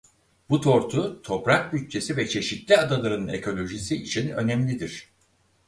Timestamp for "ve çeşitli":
2.17-2.77